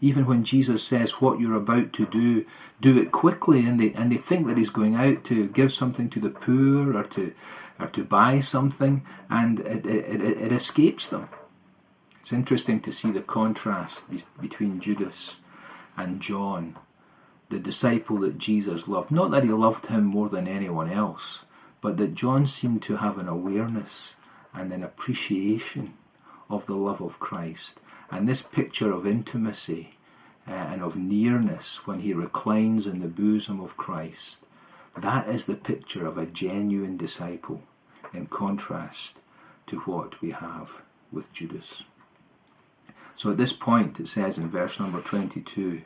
even 0.01 0.27
when 0.27 0.45
Jesus 0.45 0.83
says 0.83 1.13
what 1.13 1.39
you're 1.39 1.57
about 1.57 1.93
to 1.95 2.07
do, 2.07 2.45
do 2.81 2.97
it 2.99 3.13
quickly, 3.13 3.67
and 3.67 3.79
they 3.79 3.93
and 3.93 4.11
they 4.11 4.17
think 4.17 4.47
that 4.47 4.57
he's 4.57 4.71
going 4.71 4.95
out 4.95 5.25
to 5.25 5.49
give 5.49 5.73
something 5.73 6.09
to 6.11 6.21
the 6.21 6.31
poor 6.31 6.97
or 6.97 7.05
to 7.05 7.33
or 7.79 7.87
to 7.89 8.05
buy 8.05 8.41
something, 8.41 9.03
and 9.29 9.61
it, 9.61 9.87
it, 9.87 10.21
it, 10.21 10.39
it 10.39 10.53
escapes 10.53 11.07
them. 11.07 11.29
It's 12.23 12.33
interesting 12.33 12.81
to 12.83 12.93
see 12.93 13.11
the 13.11 13.21
contrast 13.21 14.03
between 14.41 14.81
Judas 14.81 15.37
and 16.01 16.21
John, 16.21 16.77
the 17.51 17.59
disciple 17.59 18.19
that 18.21 18.39
Jesus 18.39 18.89
loved. 18.89 19.11
Not 19.11 19.31
that 19.33 19.45
he 19.45 19.51
loved 19.51 19.87
him 19.87 20.05
more 20.05 20.29
than 20.29 20.49
anyone 20.49 20.91
else, 20.91 21.41
but 21.81 21.97
that 21.99 22.15
John 22.15 22.47
seemed 22.47 22.83
to 22.85 22.97
have 22.97 23.19
an 23.19 23.29
awareness 23.29 24.11
and 24.55 24.73
an 24.73 24.83
appreciation 24.83 25.95
of 26.49 26.67
the 26.67 26.75
love 26.75 27.01
of 27.01 27.21
Christ 27.21 27.81
and 28.11 28.29
this 28.29 28.43
picture 28.43 28.93
of 28.93 29.07
intimacy 29.07 29.95
uh, 30.49 30.53
and 30.53 30.83
of 30.83 30.97
nearness 30.97 31.87
when 31.87 32.01
he 32.01 32.13
reclines 32.13 32.87
in 32.87 33.01
the 33.01 33.07
bosom 33.07 33.61
of 33.61 33.77
Christ, 33.77 34.39
that 34.97 35.29
is 35.29 35.45
the 35.45 35.55
picture 35.55 36.07
of 36.07 36.19
a 36.19 36.27
genuine 36.27 36.97
disciple 36.97 37.63
in 38.13 38.27
contrast 38.27 39.15
to 39.69 39.79
what 39.81 40.21
we 40.21 40.33
have 40.33 40.69
with 41.13 41.33
Judas. 41.33 41.85
So 43.17 43.31
at 43.31 43.37
this 43.37 43.53
point, 43.53 44.01
it 44.01 44.09
says 44.09 44.39
in 44.39 44.51
verse 44.51 44.81
number 44.81 45.01
22 45.01 45.83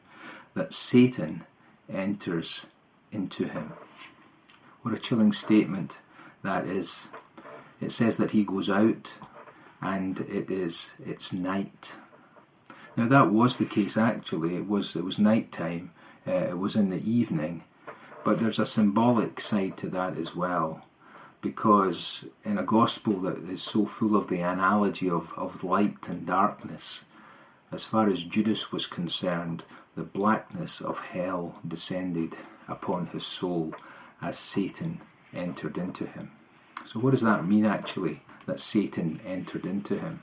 that 0.54 0.74
Satan 0.74 1.44
enters 1.92 2.62
into 3.12 3.44
him. 3.44 3.72
What 4.82 4.94
a 4.94 4.98
chilling 4.98 5.32
statement 5.32 5.92
that 6.42 6.66
is. 6.66 6.94
It 7.80 7.92
says 7.92 8.16
that 8.16 8.30
he 8.30 8.44
goes 8.44 8.70
out 8.70 9.08
and 9.82 10.20
it 10.20 10.50
is 10.50 10.90
it's 11.04 11.32
night 11.32 11.92
now 12.96 13.08
that 13.08 13.32
was 13.32 13.56
the 13.56 13.64
case 13.64 13.96
actually. 13.96 14.54
It 14.54 14.68
was 14.68 14.94
it 14.94 15.02
was 15.02 15.18
night 15.18 15.50
time. 15.50 15.90
Uh, 16.26 16.32
it 16.32 16.58
was 16.58 16.76
in 16.76 16.90
the 16.90 17.02
evening, 17.02 17.64
but 18.24 18.38
there's 18.38 18.60
a 18.60 18.66
symbolic 18.66 19.40
side 19.40 19.76
to 19.78 19.90
that 19.90 20.16
as 20.16 20.36
well, 20.36 20.86
because 21.40 22.24
in 22.44 22.56
a 22.56 22.62
gospel 22.62 23.20
that 23.22 23.38
is 23.50 23.62
so 23.62 23.84
full 23.84 24.16
of 24.16 24.28
the 24.28 24.40
analogy 24.40 25.10
of, 25.10 25.28
of 25.36 25.64
light 25.64 25.96
and 26.06 26.24
darkness, 26.24 27.00
as 27.72 27.82
far 27.82 28.08
as 28.08 28.22
Judas 28.22 28.70
was 28.70 28.86
concerned, 28.86 29.64
the 29.96 30.02
blackness 30.02 30.80
of 30.80 30.98
hell 30.98 31.54
descended 31.66 32.36
upon 32.68 33.06
his 33.06 33.24
soul 33.24 33.72
as 34.20 34.38
Satan 34.38 35.00
entered 35.32 35.76
into 35.76 36.06
him. 36.06 36.30
So, 36.92 37.00
what 37.00 37.12
does 37.12 37.20
that 37.20 37.46
mean 37.46 37.64
actually, 37.64 38.22
that 38.46 38.60
Satan 38.60 39.20
entered 39.26 39.64
into 39.64 39.98
him? 39.98 40.20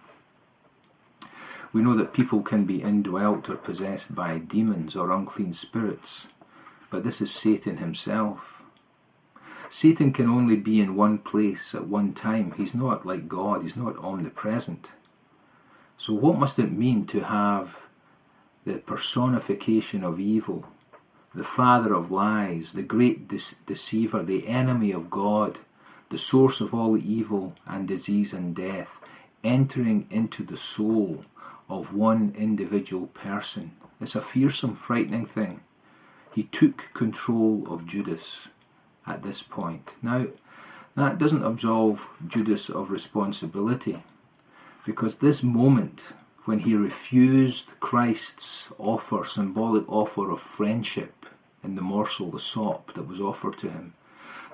We 1.74 1.82
know 1.82 1.96
that 1.96 2.14
people 2.14 2.42
can 2.42 2.66
be 2.66 2.82
indwelt 2.82 3.50
or 3.50 3.56
possessed 3.56 4.14
by 4.14 4.40
demons 4.40 4.96
or 4.96 5.12
unclean 5.12 5.54
spirits, 5.54 6.28
but 6.90 7.04
this 7.04 7.22
is 7.22 7.32
Satan 7.32 7.78
himself. 7.78 8.62
Satan 9.70 10.12
can 10.12 10.30
only 10.30 10.58
be 10.58 10.82
in 10.82 10.98
one 10.98 11.18
place 11.18 11.74
at 11.74 11.88
one 11.88 12.14
time. 12.14 12.52
He's 12.58 12.74
not 12.74 13.06
like 13.06 13.30
God, 13.30 13.64
he's 13.64 13.78
not 13.78 13.98
omnipresent. 13.98 14.90
So, 15.98 16.14
what 16.14 16.38
must 16.38 16.60
it 16.60 16.74
mean 16.74 17.06
to 17.08 17.22
have 17.22 17.78
the 18.66 18.74
personification 18.74 20.04
of 20.04 20.20
evil, 20.20 20.66
the 21.34 21.44
father 21.44 21.94
of 21.94 22.12
lies, 22.12 22.68
the 22.74 22.82
great 22.82 23.28
de- 23.28 23.40
deceiver, 23.66 24.22
the 24.22 24.48
enemy 24.48 24.92
of 24.92 25.10
God, 25.10 25.58
the 26.10 26.18
source 26.18 26.60
of 26.62 26.74
all 26.74 26.98
evil 26.98 27.56
and 27.66 27.88
disease 27.88 28.34
and 28.34 28.56
death, 28.56 28.90
entering 29.44 30.06
into 30.12 30.44
the 30.44 30.58
soul 30.58 31.24
of 31.70 31.94
one 31.94 32.36
individual 32.38 33.08
person. 33.08 33.72
It's 34.00 34.16
a 34.16 34.22
fearsome, 34.22 34.76
frightening 34.76 35.26
thing. 35.26 35.62
He 36.34 36.44
took 36.44 36.84
control 36.94 37.66
of 37.70 37.88
Judas 37.88 38.48
at 39.08 39.24
this 39.24 39.42
point. 39.42 39.90
Now, 40.02 40.28
that 40.96 41.18
doesn't 41.18 41.44
absolve 41.44 42.02
Judas 42.28 42.70
of 42.70 42.92
responsibility, 42.92 44.04
because 44.86 45.16
this 45.16 45.42
moment 45.42 46.02
when 46.46 46.60
he 46.60 46.76
refused 46.76 47.66
Christ's 47.80 48.68
offer, 48.80 49.26
symbolic 49.26 49.88
offer 49.88 50.32
of 50.32 50.42
friendship 50.42 51.26
in 51.64 51.76
the 51.76 51.82
morsel, 51.82 52.32
the 52.32 52.40
sop 52.40 52.94
that 52.96 53.08
was 53.08 53.22
offered 53.22 53.60
to 53.60 53.70
him, 53.70 53.94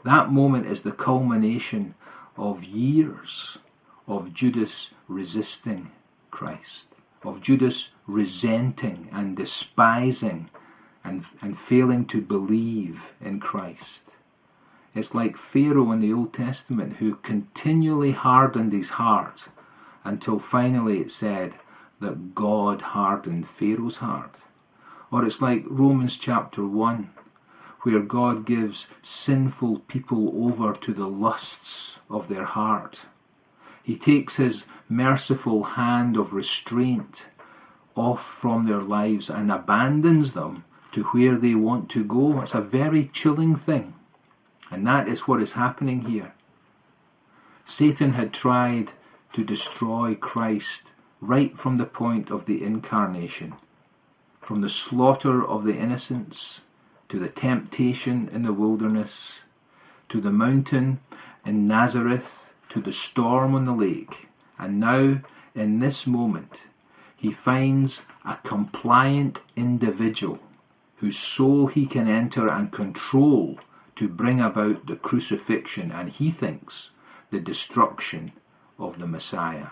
that 0.04 0.32
moment 0.32 0.68
is 0.68 0.82
the 0.82 0.92
culmination 0.92 1.96
of 2.36 2.64
years 2.64 3.58
of 4.08 4.34
Judas 4.34 4.90
resisting 5.08 5.92
Christ, 6.30 6.86
of 7.24 7.42
Judas 7.42 7.90
resenting 8.06 9.10
and 9.12 9.36
despising 9.36 10.50
and, 11.04 11.26
and 11.42 11.58
failing 11.58 12.06
to 12.08 12.22
believe 12.22 13.02
in 13.22 13.40
Christ. 13.40 14.04
It's 14.94 15.14
like 15.14 15.38
Pharaoh 15.38 15.92
in 15.92 16.02
the 16.02 16.12
Old 16.12 16.34
Testament 16.34 16.98
who 16.98 17.16
continually 17.16 18.12
hardened 18.12 18.74
his 18.74 18.90
heart 18.90 19.44
until 20.04 20.40
finally 20.40 21.00
it 21.00 21.12
said 21.12 21.54
that 22.00 22.36
God 22.36 22.82
hardened 22.82 23.48
Pharaoh's 23.58 23.98
heart. 23.98 24.36
Or 25.12 25.26
it's 25.26 25.42
like 25.42 25.64
Romans 25.68 26.18
chapter 26.18 26.66
1 26.66 27.10
where 27.82 28.00
God 28.02 28.46
gives 28.46 28.86
sinful 29.02 29.80
people 29.88 30.46
over 30.46 30.74
to 30.74 30.94
the 30.94 31.08
lusts 31.08 31.98
of 32.10 32.28
their 32.28 32.44
heart. 32.44 33.00
He 33.82 33.96
takes 33.96 34.36
his 34.36 34.66
merciful 34.90 35.64
hand 35.64 36.18
of 36.18 36.34
restraint 36.34 37.24
off 37.96 38.26
from 38.26 38.66
their 38.66 38.82
lives 38.82 39.30
and 39.30 39.50
abandons 39.52 40.34
them 40.34 40.66
to 40.92 41.04
where 41.06 41.38
they 41.38 41.56
want 41.56 41.90
to 41.92 42.04
go. 42.04 42.42
It's 42.42 42.54
a 42.54 42.62
very 42.62 43.10
chilling 43.14 43.56
thing. 43.56 43.94
And 44.70 44.86
that 44.86 45.08
is 45.08 45.22
what 45.22 45.42
is 45.42 45.54
happening 45.54 46.02
here. 46.02 46.34
Satan 47.66 48.14
had 48.14 48.34
tried 48.34 48.92
to 49.34 49.44
destroy 49.44 50.16
Christ 50.16 50.82
right 51.22 51.58
from 51.58 51.76
the 51.78 51.86
point 51.86 52.30
of 52.30 52.46
the 52.46 52.64
incarnation, 52.64 53.54
from 54.42 54.62
the 54.62 54.70
slaughter 54.70 55.46
of 55.46 55.64
the 55.64 55.76
innocents, 55.76 56.62
to 57.10 57.20
the 57.20 57.30
temptation 57.30 58.30
in 58.34 58.44
the 58.44 58.54
wilderness, 58.54 59.34
to 60.10 60.22
the 60.22 60.32
mountain 60.32 61.00
in 61.46 61.68
Nazareth, 61.68 62.28
to 62.70 62.82
the 62.82 62.94
storm 62.94 63.56
on 63.56 63.66
the 63.66 63.74
lake, 63.74 64.28
and 64.60 64.80
now, 64.80 65.20
in 65.56 65.80
this 65.80 66.06
moment, 66.06 66.54
he 67.16 67.32
finds 67.34 68.04
a 68.24 68.38
compliant 68.44 69.40
individual 69.56 70.40
whose 70.98 71.18
soul 71.18 71.68
he 71.68 71.86
can 71.86 72.08
enter 72.08 72.48
and 72.48 72.72
control 72.72 73.60
to 73.96 74.08
bring 74.08 74.40
about 74.40 74.86
the 74.86 74.96
crucifixion 74.96 75.92
and 75.92 76.10
he 76.10 76.32
thinks 76.32 76.92
the 77.32 77.40
destruction 77.40 78.32
of 78.78 79.00
the 79.00 79.08
Messiah. 79.08 79.68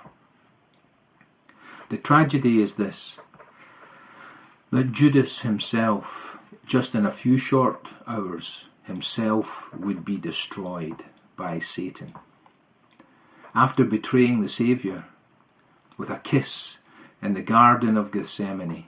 The 1.90 1.98
tragedy 1.98 2.62
is 2.62 2.76
this 2.76 3.18
that 4.72 4.92
Judas 4.92 5.40
himself, 5.40 6.38
just 6.66 6.96
in 6.96 7.06
a 7.06 7.12
few 7.12 7.38
short 7.38 7.88
hours, 8.08 8.66
himself 8.84 9.72
would 9.74 10.04
be 10.04 10.18
destroyed 10.18 11.04
by 11.38 11.60
Satan. 11.60 12.14
After 13.54 13.86
betraying 13.86 14.42
the 14.42 14.50
Saviour 14.50 15.06
with 15.98 16.10
a 16.10 16.18
kiss 16.18 16.78
in 17.22 17.36
the 17.36 17.42
Garden 17.42 17.98
of 17.98 18.12
Gethsemane, 18.12 18.86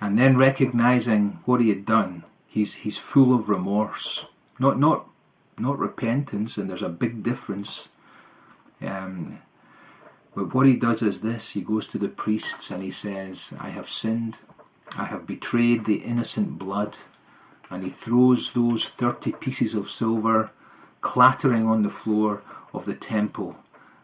and 0.00 0.18
then 0.18 0.36
recognizing 0.36 1.38
what 1.44 1.60
he 1.60 1.68
had 1.68 1.84
done, 1.84 2.24
he's 2.46 2.74
he's 2.74 2.98
full 2.98 3.34
of 3.34 3.48
remorse, 3.48 4.24
not 4.58 4.78
not 4.78 5.06
not 5.58 5.78
repentance, 5.78 6.56
and 6.56 6.68
there's 6.68 6.82
a 6.82 6.88
big 6.88 7.22
difference. 7.22 7.88
Um, 8.80 9.38
but 10.36 10.52
what 10.52 10.66
he 10.66 10.76
does 10.76 11.00
is 11.00 11.20
this: 11.20 11.52
he 11.52 11.62
goes 11.62 11.86
to 11.86 11.96
the 11.96 12.08
priests 12.08 12.70
and 12.70 12.82
he 12.82 12.90
says, 12.90 13.54
"I 13.58 13.70
have 13.70 13.88
sinned, 13.88 14.36
I 14.94 15.06
have 15.06 15.26
betrayed 15.26 15.86
the 15.86 16.02
innocent 16.04 16.58
blood," 16.58 16.98
and 17.70 17.82
he 17.82 17.88
throws 17.88 18.52
those 18.52 18.84
thirty 18.84 19.32
pieces 19.32 19.74
of 19.74 19.90
silver 19.90 20.50
clattering 21.00 21.66
on 21.66 21.82
the 21.82 21.88
floor 21.88 22.42
of 22.74 22.84
the 22.84 22.94
temple, 22.94 23.56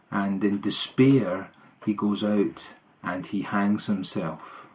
and 0.09 0.43
in 0.43 0.59
despair 0.59 1.51
he 1.85 1.93
goes 1.93 2.23
out 2.23 2.63
and 3.03 3.27
he 3.27 3.43
hangs 3.43 3.85
himself. 3.85 4.65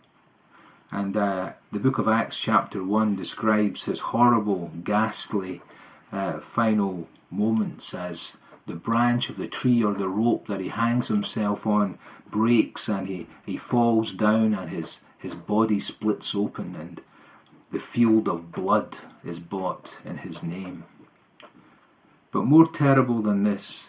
And 0.93 1.17
uh, 1.17 1.55
the 1.73 1.81
book 1.81 1.99
of 1.99 2.07
Acts, 2.07 2.37
chapter 2.37 2.85
1, 2.85 3.17
describes 3.17 3.83
his 3.83 3.99
horrible, 3.99 4.71
ghastly 4.85 5.61
uh, 6.13 6.39
final 6.39 7.09
moments 7.33 7.95
as 7.95 8.33
the 8.69 8.75
branch 8.75 9.31
of 9.31 9.39
the 9.39 9.49
tree 9.49 9.83
or 9.83 9.95
the 9.95 10.09
rope 10.09 10.47
that 10.47 10.61
he 10.61 10.69
hangs 10.69 11.09
himself 11.09 11.67
on 11.67 11.99
breaks 12.31 12.87
and 12.89 13.09
he, 13.09 13.27
he 13.45 13.57
falls 13.57 14.13
down 14.13 14.55
and 14.55 14.71
his, 14.71 14.99
his 15.19 15.35
body 15.35 15.81
splits 15.81 16.35
open 16.35 16.77
and 16.77 17.01
the 17.73 17.81
field 17.81 18.29
of 18.29 18.53
blood 18.53 18.97
is 19.25 19.39
bought 19.39 19.91
in 20.05 20.19
his 20.19 20.43
name. 20.43 20.85
But 22.31 22.45
more 22.45 22.71
terrible 22.71 23.23
than 23.23 23.43
this 23.43 23.85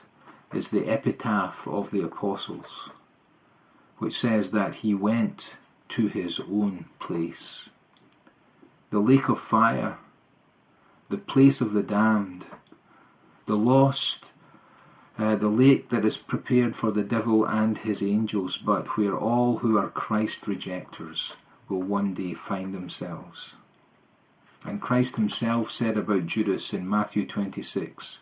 is 0.54 0.70
the 0.70 0.88
epitaph 0.88 1.68
of 1.68 1.92
the 1.92 2.02
apostles, 2.02 2.90
which 3.98 4.20
says 4.20 4.52
that 4.52 4.76
he 4.76 4.94
went 4.94 5.52
to 5.90 6.08
his 6.08 6.40
own 6.40 6.86
place. 7.00 7.68
The 8.92 9.00
lake 9.00 9.30
of 9.30 9.40
fire, 9.40 9.98
the 11.10 11.18
place 11.18 11.62
of 11.62 11.74
the 11.74 11.84
damned, 11.84 12.46
the 13.46 13.58
lost, 13.58 14.24
uh, 15.20 15.36
the 15.36 15.50
lake 15.50 15.90
that 15.90 16.06
is 16.06 16.16
prepared 16.16 16.76
for 16.76 16.92
the 16.92 17.04
devil 17.04 17.46
and 17.46 17.80
his 17.80 18.02
angels, 18.02 18.58
but 18.58 18.98
where 18.98 19.18
all 19.18 19.58
who 19.58 19.78
are 19.78 19.90
Christ 19.90 20.48
rejectors 20.48 21.34
will 21.68 21.82
one 21.82 22.14
day 22.14 22.34
find 22.34 22.74
themselves. 22.74 23.52
And 24.64 24.82
Christ 24.82 25.18
himself 25.18 25.72
said 25.72 25.98
about 25.98 26.26
Judas 26.26 26.72
in 26.72 26.90
Matthew 26.90 27.26
26 27.26 28.20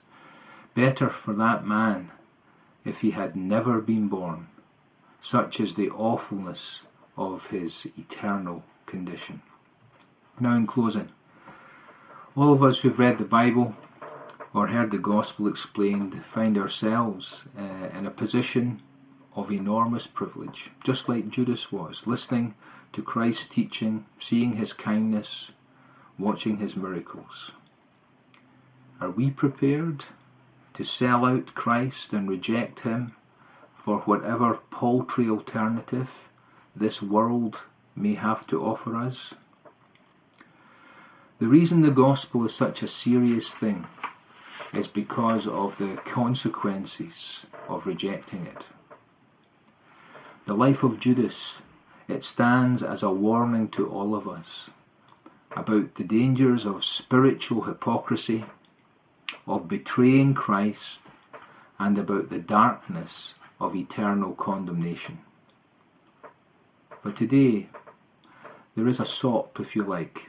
Better 0.73 1.09
for 1.09 1.33
that 1.33 1.65
man 1.65 2.11
if 2.83 3.01
he 3.01 3.11
had 3.11 3.35
never 3.35 3.79
been 3.79 4.07
born. 4.07 4.47
Such 5.21 5.59
is 5.59 5.75
the 5.75 5.89
awfulness 5.89 6.79
of 7.15 7.45
his 7.47 7.87
eternal 7.97 8.63
condition. 8.85 9.41
Now, 10.39 10.55
in 10.55 10.65
closing, 10.65 11.09
all 12.35 12.53
of 12.53 12.63
us 12.63 12.79
who've 12.79 12.97
read 12.97 13.17
the 13.17 13.25
Bible 13.25 13.75
or 14.57 14.67
heard 14.67 14.89
the 14.89 14.97
gospel 14.97 15.47
explained 15.47 16.23
find 16.33 16.57
ourselves 16.57 17.41
uh, 17.55 17.89
in 17.95 18.07
a 18.07 18.11
position 18.11 18.81
of 19.35 19.51
enormous 19.51 20.07
privilege, 20.07 20.71
just 20.83 21.07
like 21.07 21.29
Judas 21.29 21.71
was, 21.71 22.01
listening 22.07 22.55
to 22.93 23.03
Christ's 23.03 23.45
teaching, 23.45 24.05
seeing 24.19 24.55
his 24.55 24.73
kindness, 24.73 25.51
watching 26.17 26.57
his 26.57 26.75
miracles. 26.75 27.51
Are 28.99 29.11
we 29.11 29.29
prepared 29.29 30.05
to 30.73 30.83
sell 30.83 31.25
out 31.25 31.53
Christ 31.53 32.11
and 32.11 32.27
reject 32.27 32.79
him 32.79 33.15
for 33.83 33.99
whatever 33.99 34.59
paltry 34.71 35.29
alternative 35.29 36.09
this 36.75 36.99
world 36.99 37.57
may 37.95 38.15
have 38.15 38.45
to 38.47 38.63
offer 38.63 38.95
us. 38.95 39.33
The 41.39 41.47
reason 41.47 41.81
the 41.81 41.91
gospel 41.91 42.45
is 42.45 42.55
such 42.55 42.81
a 42.81 42.87
serious 42.87 43.49
thing 43.49 43.85
is 44.73 44.87
because 44.87 45.47
of 45.47 45.77
the 45.77 45.95
consequences 46.05 47.45
of 47.67 47.85
rejecting 47.85 48.45
it. 48.45 48.63
The 50.45 50.53
life 50.53 50.83
of 50.83 50.99
Judas, 50.99 51.55
it 52.07 52.23
stands 52.23 52.83
as 52.83 53.03
a 53.03 53.09
warning 53.09 53.69
to 53.69 53.89
all 53.89 54.15
of 54.15 54.27
us 54.27 54.69
about 55.55 55.95
the 55.95 56.03
dangers 56.03 56.65
of 56.65 56.85
spiritual 56.85 57.63
hypocrisy, 57.63 58.45
of 59.47 59.67
betraying 59.67 60.33
Christ, 60.33 60.99
and 61.79 61.97
about 61.97 62.29
the 62.29 62.39
darkness 62.39 63.33
of 63.59 63.75
eternal 63.75 64.33
condemnation. 64.33 65.19
But 67.03 67.15
today, 67.15 67.69
there 68.75 68.87
is 68.87 68.99
a 68.99 69.05
sop, 69.05 69.59
if 69.59 69.75
you 69.75 69.83
like. 69.83 70.19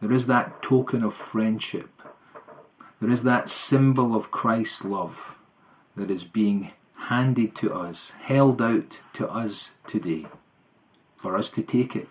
There 0.00 0.12
is 0.12 0.26
that 0.26 0.62
token 0.62 1.02
of 1.02 1.14
friendship. 1.14 1.90
There 3.00 3.10
is 3.10 3.22
that 3.22 3.50
symbol 3.50 4.14
of 4.14 4.30
Christ's 4.30 4.84
love 4.84 5.16
that 5.96 6.10
is 6.10 6.24
being 6.24 6.72
handed 6.94 7.54
to 7.56 7.72
us, 7.72 8.12
held 8.22 8.60
out 8.60 8.98
to 9.14 9.28
us 9.28 9.70
today, 9.86 10.26
for 11.16 11.36
us 11.36 11.50
to 11.50 11.62
take 11.62 11.94
it 11.94 12.08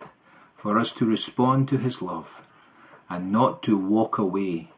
for 0.66 0.80
us 0.80 0.92
to 0.92 1.06
respond 1.06 1.68
to 1.68 1.78
his 1.78 2.02
love 2.02 2.28
and 3.08 3.32
not 3.32 3.62
to 3.62 3.78
walk 3.78 4.18
away 4.18 4.72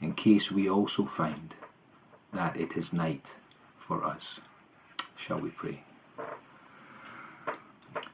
in 0.00 0.14
case 0.14 0.48
we 0.48 0.70
also 0.70 1.04
find 1.04 1.52
that 2.32 2.56
it 2.56 2.76
is 2.76 2.92
night 2.92 3.24
for 3.76 4.04
us. 4.04 4.38
Shall 5.16 5.40
we 5.40 5.50
pray? 5.50 5.82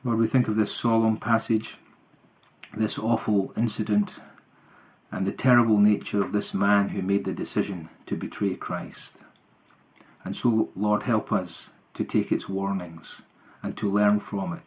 Lord, 0.02 0.18
we 0.18 0.28
think 0.28 0.48
of 0.48 0.56
this 0.56 0.72
solemn 0.72 1.18
passage, 1.18 1.76
this 2.74 2.98
awful 2.98 3.52
incident, 3.54 4.12
and 5.12 5.26
the 5.26 5.32
terrible 5.32 5.78
nature 5.78 6.22
of 6.22 6.32
this 6.32 6.54
man 6.54 6.88
who 6.90 7.02
made 7.02 7.24
the 7.24 7.32
decision 7.32 7.88
to 8.06 8.16
betray 8.16 8.54
Christ. 8.54 9.12
And 10.24 10.36
so, 10.36 10.68
Lord, 10.76 11.02
help 11.02 11.32
us 11.32 11.64
to 11.94 12.04
take 12.04 12.30
its 12.30 12.48
warnings 12.48 13.16
and 13.62 13.76
to 13.76 13.90
learn 13.90 14.20
from 14.20 14.52
it, 14.52 14.62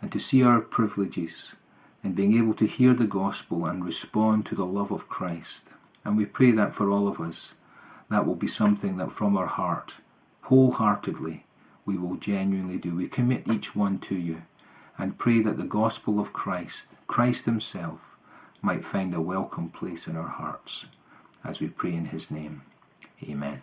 and 0.00 0.12
to 0.12 0.18
see 0.18 0.42
our 0.42 0.60
privileges 0.60 1.52
in 2.02 2.12
being 2.12 2.36
able 2.36 2.54
to 2.54 2.66
hear 2.66 2.94
the 2.94 3.06
gospel 3.06 3.64
and 3.66 3.84
respond 3.84 4.46
to 4.46 4.54
the 4.54 4.66
love 4.66 4.92
of 4.92 5.08
Christ. 5.08 5.62
And 6.04 6.16
we 6.16 6.26
pray 6.26 6.50
that 6.52 6.74
for 6.74 6.90
all 6.90 7.08
of 7.08 7.20
us, 7.20 7.52
that 8.10 8.26
will 8.26 8.34
be 8.34 8.46
something 8.46 8.98
that 8.98 9.12
from 9.12 9.36
our 9.36 9.46
heart, 9.46 9.94
wholeheartedly, 10.42 11.46
we 11.86 11.96
will 11.96 12.16
genuinely 12.16 12.76
do. 12.76 12.94
We 12.94 13.08
commit 13.08 13.48
each 13.48 13.74
one 13.74 13.98
to 14.00 14.14
you 14.14 14.42
and 14.98 15.18
pray 15.18 15.40
that 15.40 15.56
the 15.56 15.64
gospel 15.64 16.20
of 16.20 16.32
Christ, 16.32 16.84
Christ 17.06 17.46
Himself, 17.46 18.00
might 18.64 18.84
find 18.86 19.14
a 19.14 19.20
welcome 19.20 19.68
place 19.68 20.06
in 20.06 20.16
our 20.16 20.28
hearts 20.28 20.86
as 21.44 21.60
we 21.60 21.68
pray 21.68 21.92
in 21.92 22.06
His 22.06 22.30
name. 22.30 22.62
Amen. 23.22 23.60